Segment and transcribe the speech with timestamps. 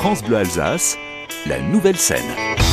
[0.00, 0.98] France Bleu Alsace,
[1.46, 2.24] la nouvelle scène.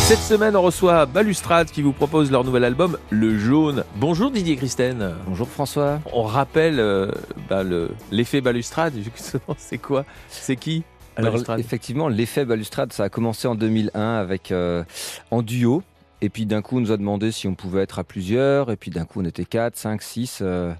[0.07, 3.83] Cette semaine, on reçoit Balustrade qui vous propose leur nouvel album, Le Jaune.
[3.95, 5.13] Bonjour Didier Christen.
[5.27, 5.99] Bonjour François.
[6.13, 7.11] On rappelle euh,
[7.49, 10.05] bah, le- l'effet Balustrade, justement, c'est quoi?
[10.29, 10.83] C'est qui
[11.15, 11.59] Alors Balustrade?
[11.59, 14.83] effectivement, l'effet balustrade, ça a commencé en 2001 avec euh,
[15.31, 15.83] en duo.
[16.21, 18.71] Et puis d'un coup, on nous a demandé si on pouvait être à plusieurs.
[18.71, 20.39] Et puis d'un coup, on était 4, 5, 6.
[20.41, 20.73] euh,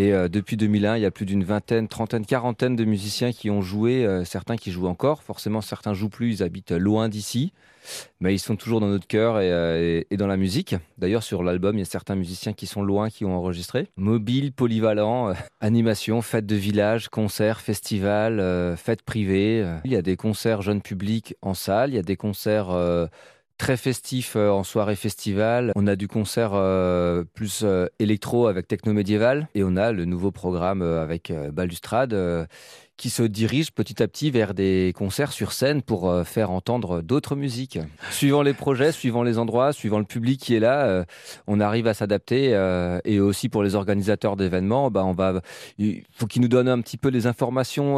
[0.00, 3.50] et euh, depuis 2001, il y a plus d'une vingtaine, trentaine, quarantaine de musiciens qui
[3.50, 4.06] ont joué.
[4.06, 5.22] euh, certains qui jouent encore.
[5.22, 6.36] Forcément, certains jouent plus.
[6.36, 7.52] Ils habitent loin d'ici.
[8.18, 10.74] Mais ils sont toujours dans notre cœur et, euh, dans la musique.
[10.96, 13.88] D'ailleurs, sur l'album, il y a certains musiciens qui sont loin, qui ont enregistré.
[13.96, 19.66] Mobile, polyvalent, animation, fête de village, concerts, festivals, fêtes privées.
[19.84, 22.70] Il y a des concerts jeunes publics en salle, il y a des concerts
[23.60, 25.72] très festifs euh, en soirée festival.
[25.76, 30.06] On a du concert euh, plus euh, électro avec techno médiéval et on a le
[30.06, 32.48] nouveau programme avec Balustrade
[33.00, 37.00] qui se dirige petit à petit vers des concerts sur scène pour euh, faire entendre
[37.00, 37.78] d'autres musiques.
[38.10, 41.04] Suivant les projets, suivant les endroits, suivant le public qui est là, euh,
[41.46, 45.40] on arrive à s'adapter euh, et aussi pour les organisateurs d'événements, bah, on va
[45.78, 47.96] il faut qu'ils nous donnent un petit peu les informations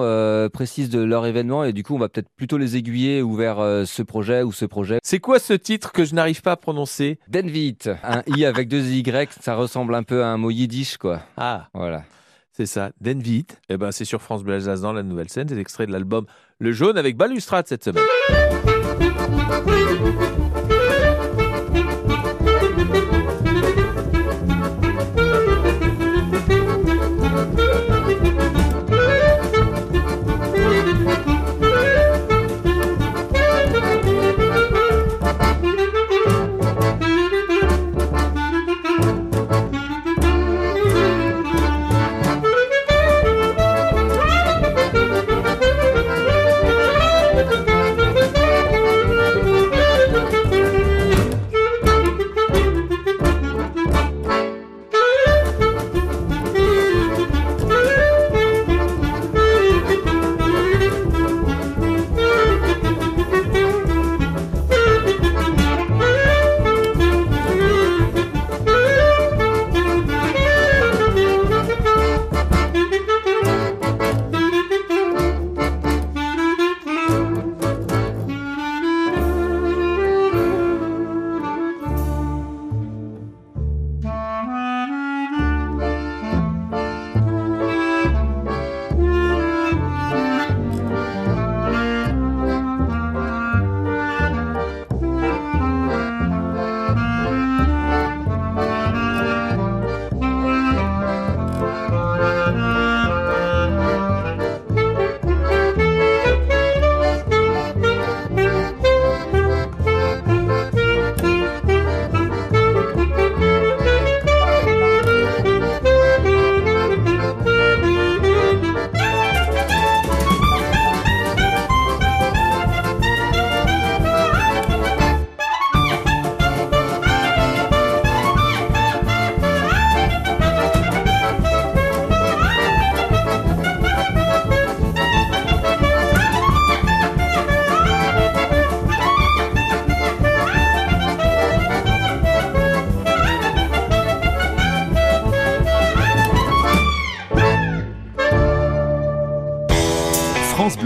[0.52, 3.56] précises de leur événement et du coup on va peut-être plutôt les aiguiller ou vers
[3.86, 4.98] ce projet ou ce projet.
[5.02, 7.18] C'est quoi ce titre que je n'arrive pas à prononcer?
[7.26, 9.04] Denvit, un i avec deux y,
[9.40, 11.22] ça ressemble un peu à un mot yiddish quoi.
[11.36, 12.04] Ah, Voilà.
[12.52, 13.46] C'est ça, Denvit.
[13.68, 16.26] Eh ben, c'est sur France Bleu Alsace dans la nouvelle scène, des extraits de l'album
[16.58, 18.04] Le Jaune avec Balustrade cette semaine.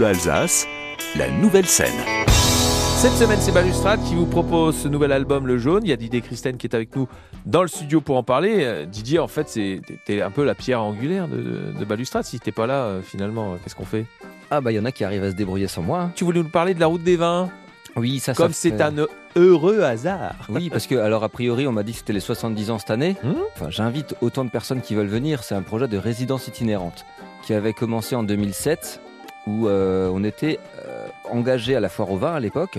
[0.07, 0.67] Alsace,
[1.15, 1.93] la nouvelle scène.
[2.27, 5.83] Cette semaine, c'est Balustrade qui vous propose ce nouvel album Le Jaune.
[5.83, 7.07] Il y a Didier Christen qui est avec nous
[7.45, 8.63] dans le studio pour en parler.
[8.63, 12.23] Euh, Didier, en fait, c'est t'es un peu la pierre angulaire de, de Balustrade.
[12.23, 14.05] Si t'es pas là, euh, finalement, euh, qu'est-ce qu'on fait?
[14.49, 15.99] Ah bah il y en a qui arrivent à se débrouiller sans moi.
[16.03, 16.11] hein.
[16.15, 17.49] Tu voulais nous parler de la route des vins?
[17.95, 18.93] Oui, ça Comme ça c'est fait- un
[19.35, 20.35] heureux hasard.
[20.49, 22.91] Oui, parce que alors a priori on m'a dit que c'était les 70 ans cette
[22.91, 23.15] année.
[23.23, 23.33] Hmm?
[23.55, 25.43] Enfin, j'invite autant de personnes qui veulent venir.
[25.43, 27.05] C'est un projet de résidence itinérante
[27.43, 29.01] qui avait commencé en 2007,
[29.47, 32.77] où euh, on était euh, engagé à la foire au vin à l'époque,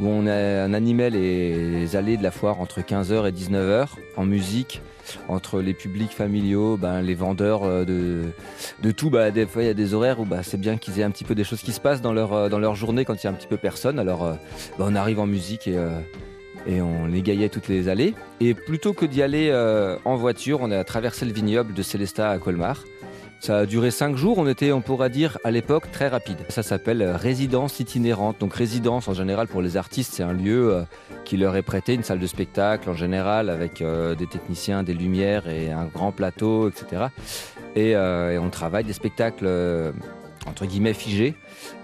[0.00, 3.86] où on, animait les, allées de la foire entre 15h et 19h
[4.16, 4.82] en musique.
[5.28, 8.26] Entre les publics familiaux, ben, les vendeurs euh, de,
[8.80, 11.00] de tout, bah, des fois il y a des horaires où bah, c'est bien qu'ils
[11.00, 13.24] aient un petit peu des choses qui se passent dans leur, dans journée quand il
[13.24, 13.98] y a un petit peu personne.
[13.98, 14.20] Alors
[14.78, 18.14] bah, on arrive en musique et, on égayait toutes les allées.
[18.38, 19.52] Et plutôt que d'y aller
[20.04, 22.84] en voiture, on a traversé le vignoble de Célestat à Colmar.
[23.40, 26.36] Ça a duré cinq jours, on était, on pourra dire, à l'époque, très rapide.
[26.50, 28.36] Ça s'appelle euh, résidence itinérante.
[28.38, 30.82] Donc résidence, en général, pour les artistes, c'est un lieu euh,
[31.24, 34.92] qui leur est prêté, une salle de spectacle, en général, avec euh, des techniciens, des
[34.92, 37.06] lumières et un grand plateau, etc.
[37.76, 39.46] Et, et on travaille des spectacles
[40.46, 41.34] entre guillemets figé.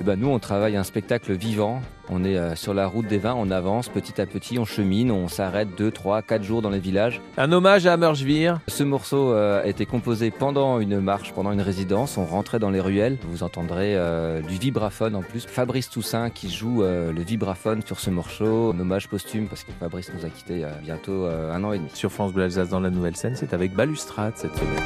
[0.00, 1.80] Et ben nous, on travaille un spectacle vivant.
[2.08, 5.10] On est euh, sur la route des vins, on avance petit à petit, on chemine,
[5.10, 7.20] on s'arrête 2, 3, 4 jours dans les villages.
[7.36, 8.60] Un hommage à Mergevire.
[8.68, 12.16] Ce morceau euh, a été composé pendant une marche, pendant une résidence.
[12.16, 13.18] On rentrait dans les ruelles.
[13.28, 15.46] Vous entendrez euh, du vibraphone en plus.
[15.46, 18.72] Fabrice Toussaint qui joue le vibraphone sur ce morceau.
[18.72, 21.72] Un hommage posthume parce que Fabrice nous a quitté il y a bientôt un an
[21.72, 21.90] et demi.
[21.94, 24.76] Sur France Bleu Alsace dans la nouvelle scène, c'est avec Balustrade cette semaine.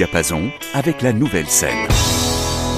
[0.00, 1.86] Diapason avec la nouvelle scène.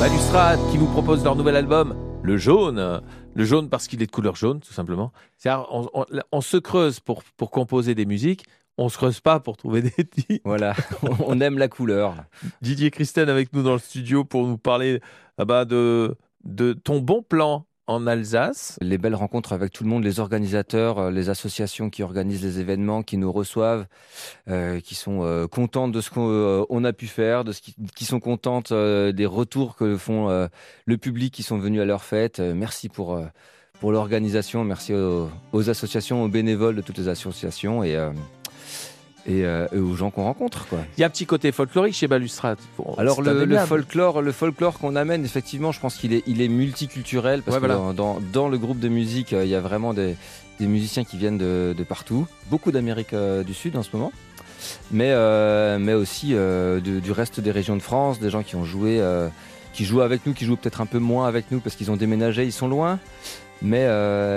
[0.01, 3.01] Balustrade qui vous propose leur nouvel album, Le Jaune.
[3.37, 5.13] Le jaune parce qu'il est de couleur jaune, tout simplement.
[5.39, 8.45] C'est-à-dire, On, on- on se creuse pour, pour composer des musiques,
[8.77, 10.43] on se creuse pas pour trouver des titres.
[10.45, 10.75] Voilà,
[11.25, 12.17] on aime la couleur.
[12.61, 15.01] Didier Christen avec nous dans le studio pour nous parler
[15.39, 18.79] ah bah, de, de ton bon plan en Alsace.
[18.81, 22.61] Les belles rencontres avec tout le monde, les organisateurs, euh, les associations qui organisent les
[22.61, 23.87] événements, qui nous reçoivent,
[24.49, 28.05] euh, qui sont euh, contentes de ce qu'on on a pu faire, de ce qui,
[28.05, 30.49] sont contentes des retours que font
[30.87, 32.40] le public qui sont venus à leur fête.
[32.40, 33.19] Merci pour,
[33.81, 37.96] pour l'organisation, merci aux, aux associations, aux bénévoles de toutes les associations et,
[39.27, 40.67] et, euh, et aux gens qu'on rencontre.
[40.69, 40.79] Quoi.
[40.97, 42.59] Il y a un petit côté folklorique chez Balustrade.
[42.79, 46.49] Bon, Alors le, folklore, le folklore qu'on amène, effectivement, je pense qu'il est, il est
[46.49, 47.93] multiculturel parce Ouais, que voilà.
[47.93, 50.17] dans, dans, le groupe de musique, euh, il y a vraiment des,
[50.59, 54.13] des musiciens qui viennent de, de partout, beaucoup d'Amérique euh, du Sud en ce moment,
[54.91, 58.57] mais euh, mais aussi euh, de- du reste des régions de France, des gens qui
[58.57, 59.01] ont joué,
[59.73, 61.97] qui jouent avec nous, qui jouent peut-être un peu moins avec nous parce qu'ils ont
[61.97, 62.99] déménagé, ils sont loin,
[63.63, 63.87] mais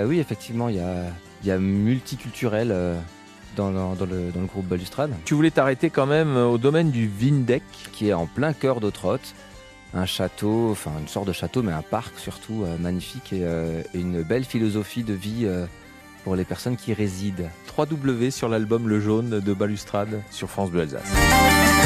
[0.06, 1.04] oui, effectivement, il y a,
[1.42, 2.74] il y a multiculturel
[3.56, 7.62] dans, le, dans le groupe Balustrade Tu voulais t'arrêter quand même au domaine du Vindec.
[7.92, 9.34] qui est en plein cœur d'Autrotte.
[9.94, 13.82] Un château, enfin une sorte de château, mais un parc surtout euh, magnifique et, euh,
[13.94, 15.64] et une belle philosophie de vie euh,
[16.24, 17.48] pour les personnes qui y résident.
[17.74, 21.85] 3W sur l'album Le Jaune de Balustrade sur France Bleu Alsace.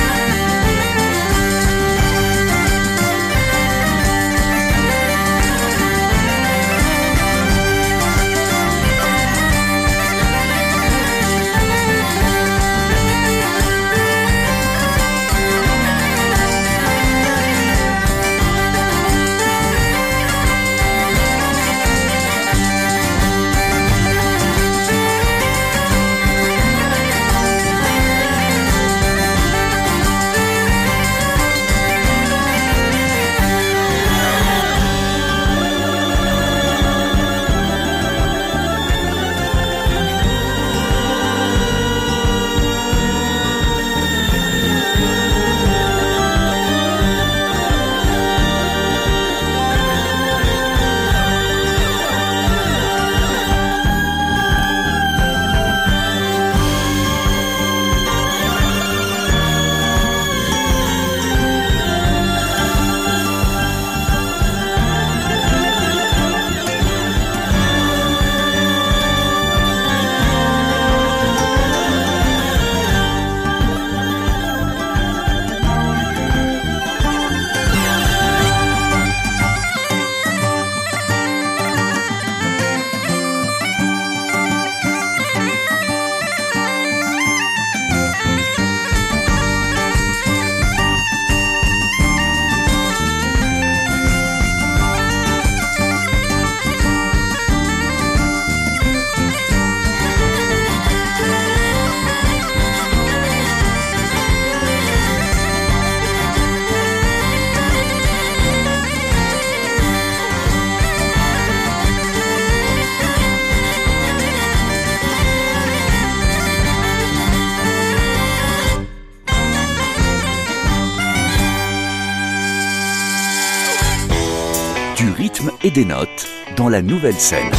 [125.62, 126.28] Et des notes
[126.58, 127.50] dans la nouvelle scène.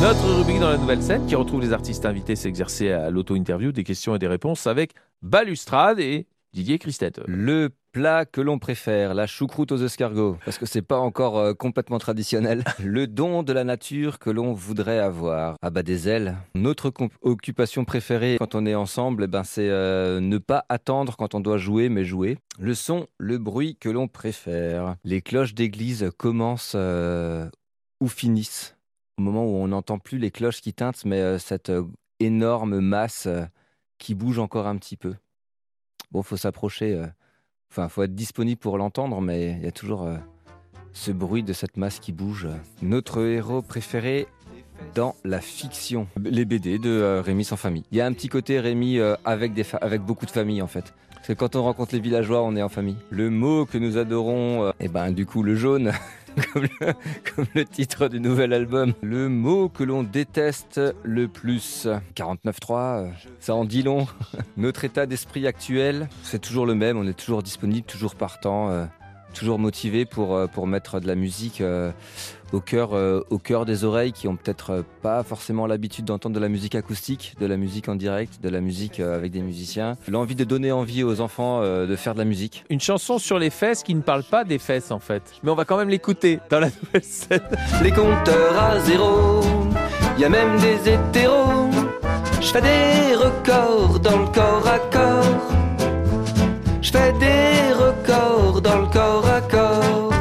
[0.00, 3.84] Notre rubrique dans la nouvelle scène qui retrouve les artistes invités s'exercer à l'auto-interview, des
[3.84, 7.12] questions et des réponses avec Balustrade et Didier Christet.
[7.26, 11.54] Le plat que l'on préfère, la choucroute aux escargots, parce que c'est pas encore euh,
[11.54, 12.64] complètement traditionnel.
[12.84, 15.54] Le don de la nature que l'on voudrait avoir.
[15.62, 16.36] Ah bah des ailes.
[16.56, 16.92] Notre
[17.22, 21.40] occupation préférée quand on est ensemble, eh ben c'est euh, ne pas attendre quand on
[21.40, 22.36] doit jouer, mais jouer.
[22.58, 24.96] Le son, le bruit que l'on préfère.
[25.04, 27.48] Les cloches d'église commencent euh,
[28.00, 28.76] ou finissent.
[29.18, 31.70] Au moment où on n'entend plus les cloches qui tintent, mais cette
[32.18, 33.28] énorme masse
[33.98, 35.14] qui bouge encore un petit peu.
[36.12, 36.94] Bon, faut s'approcher.
[36.94, 37.06] euh,
[37.72, 40.16] Enfin, faut être disponible pour l'entendre, mais il y a toujours euh,
[40.92, 42.48] ce bruit de cette masse qui bouge.
[42.82, 44.26] Notre héros préféré
[44.96, 47.84] dans la fiction, les BD de euh, Rémi sans famille.
[47.92, 49.52] Il y a un petit côté Rémi avec,
[50.02, 50.92] beaucoup de famille en fait.
[51.14, 52.96] Parce que quand on rencontre les villageois, on est en famille.
[53.10, 55.92] Le mot que nous adorons, et ben du coup le jaune,
[57.34, 58.94] comme, le, titre du nouvel album.
[59.02, 61.86] Le mot que l'on déteste le plus.
[62.16, 64.06] 49.3, euh, ça en dit long.
[64.56, 66.96] Notre état d'esprit actuel, c'est toujours le même.
[66.96, 68.84] On est toujours disponible, toujours partant, euh,
[69.34, 71.92] toujours motivé pour, euh, pour mettre de la musique euh,
[72.52, 76.40] au, cœur, euh, au cœur des oreilles qui ont peut-être pas forcément l'habitude d'entendre de
[76.40, 79.96] la musique acoustique, de la musique en direct, de la musique euh, avec des musiciens.
[80.08, 82.64] L'envie de donner envie aux enfants euh, de faire de la musique.
[82.70, 85.22] Une chanson sur les fesses qui ne parle pas des fesses en fait.
[85.42, 87.40] Mais on va quand même l'écouter dans la nouvelle scène.
[87.82, 89.40] Les compteurs à zéro,
[90.18, 91.70] y a même des hétéros.
[92.40, 95.52] Je fais des records dans le corps à corps.
[96.82, 100.12] Je fais des records dans le corps à corps.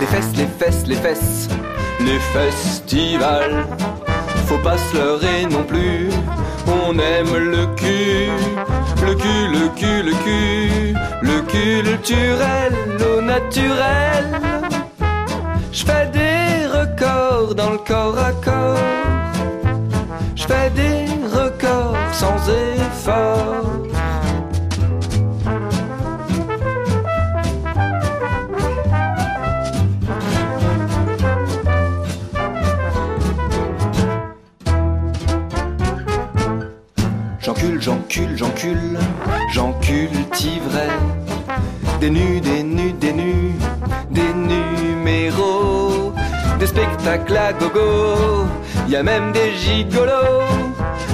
[0.00, 1.48] Les fesses, les fesses, les fesses,
[2.00, 3.66] les festivals.
[4.46, 6.10] Faut pas se leurrer non plus.
[6.86, 8.28] On aime le cul,
[9.06, 14.26] le cul, le cul, le cul, le culturel, au naturel.
[15.72, 18.78] Je fais des records dans le corps à corps.
[20.36, 23.73] Je fais des records sans effort.
[37.84, 38.98] J'encule, j'encule,
[39.52, 40.88] j'encule, j'encultiverai
[42.00, 43.52] des nus, des nus, des nus,
[44.10, 46.14] des numéros,
[46.58, 48.46] des spectacles à gogo,
[48.88, 50.40] y a même des gigolos.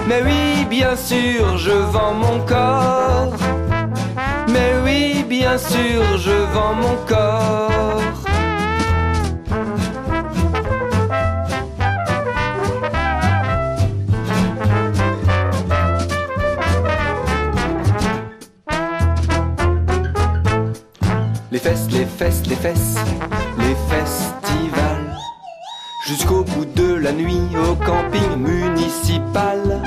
[0.07, 3.35] Mais oui, bien sûr, je vends mon corps.
[4.47, 8.30] Mais oui, bien sûr, je vends mon corps.
[22.63, 25.17] Les festivals.
[26.07, 29.81] Jusqu'au bout de la nuit au camping municipal.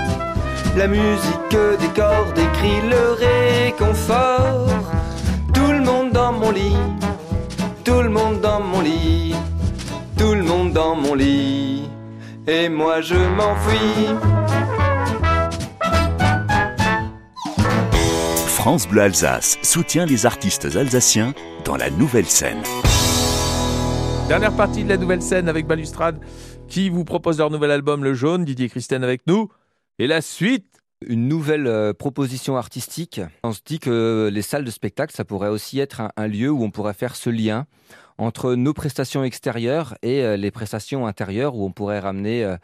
[0.76, 4.68] La musique des cordes écrit le réconfort.
[5.54, 6.78] Tout le monde dans mon lit,
[7.84, 9.36] tout le monde dans mon lit,
[10.18, 11.88] tout le monde dans mon lit.
[12.48, 14.43] Et moi je m'enfuis.
[18.64, 21.34] France Bleu Alsace soutient les artistes alsaciens
[21.66, 22.64] dans la nouvelle scène.
[24.30, 26.18] Dernière partie de la nouvelle scène avec Balustrade
[26.70, 28.46] qui vous propose leur nouvel album Le Jaune.
[28.46, 29.50] Didier Christen avec nous.
[30.00, 33.20] Et la suite une nouvelle euh, proposition artistique.
[33.44, 36.50] On se dit que les salles de spectacle, ça pourrait aussi être un, un lieu
[36.50, 37.66] où on pourrait faire ce lien
[38.18, 42.56] entre nos prestations extérieures et euh, les prestations intérieures, où on pourrait ramener euh,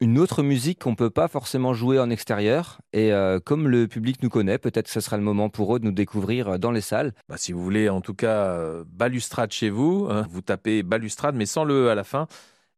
[0.00, 2.78] une autre musique qu'on peut pas forcément jouer en extérieur.
[2.92, 5.78] Et euh, comme le public nous connaît, peut-être que ce sera le moment pour eux
[5.78, 7.12] de nous découvrir euh, dans les salles.
[7.28, 11.34] Bah, si vous voulez, en tout cas, euh, Balustrade chez vous, hein, vous tapez Balustrade,
[11.34, 12.26] mais sans le E à la fin.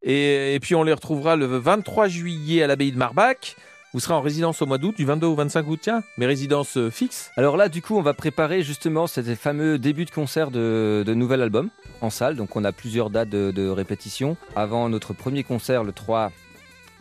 [0.02, 3.56] Et, et puis, on les retrouvera le 23 juillet à l'abbaye de Marbach.
[3.94, 6.76] Vous serez en résidence au mois d'août, du 22 au 25 août, tiens, mais résidence
[6.76, 7.30] euh, fixe.
[7.36, 11.14] Alors là, du coup, on va préparer justement ces fameux débuts de concert de, de
[11.14, 11.70] nouvel album
[12.02, 12.36] en salle.
[12.36, 14.36] Donc, on a plusieurs dates de, de répétition.
[14.54, 16.30] Avant notre premier concert, le 3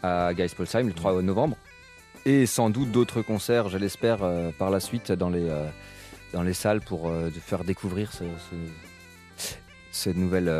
[0.03, 1.57] à Geispolsheim, le 3 novembre.
[2.27, 5.65] Et sans doute d'autres concerts, je l'espère, euh, par la suite dans les, euh,
[6.33, 8.25] dans les salles pour euh, faire découvrir ce,
[9.37, 9.53] ce,
[9.91, 10.51] ce nouvel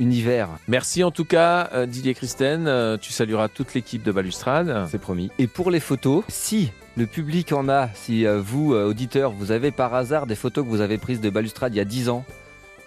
[0.00, 0.48] univers.
[0.66, 2.98] Merci en tout cas, Didier Christen.
[3.00, 4.88] Tu salueras toute l'équipe de Balustrade.
[4.90, 5.30] C'est promis.
[5.38, 9.94] Et pour les photos, si le public en a, si vous, auditeurs, vous avez par
[9.94, 12.24] hasard des photos que vous avez prises de balustrade il y a 10 ans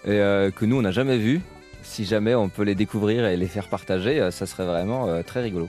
[0.04, 0.18] et
[0.54, 1.40] que nous, on n'a jamais vues,
[1.82, 5.68] si jamais on peut les découvrir et les faire partager, ça serait vraiment très rigolo.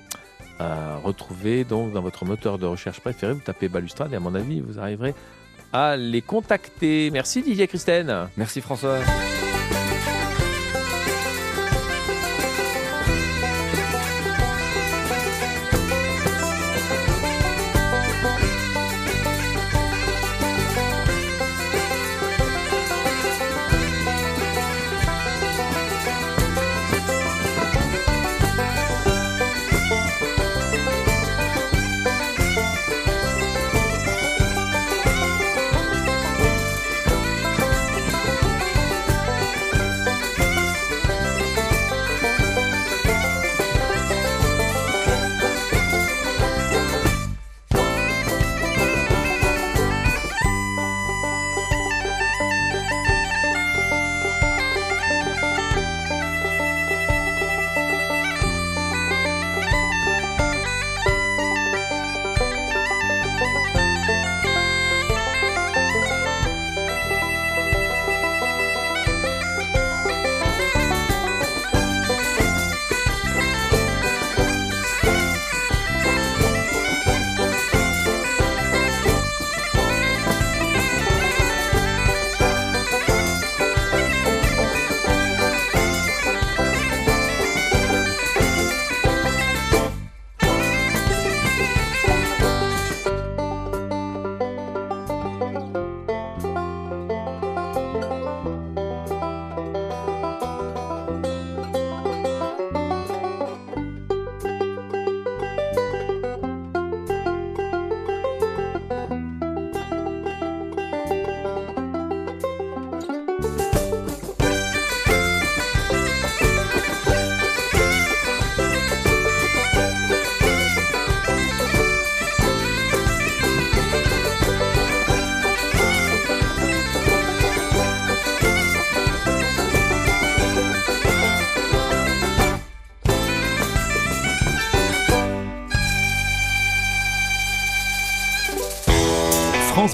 [0.59, 4.35] À retrouver donc dans votre moteur de recherche préféré, vous tapez balustrade et à mon
[4.35, 5.15] avis, vous arriverez
[5.73, 7.09] à les contacter.
[7.11, 8.27] Merci Didier Christine.
[8.37, 8.99] Merci François.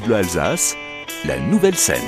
[0.08, 0.78] Bleu Alsace,
[1.26, 2.00] la nouvelle scène.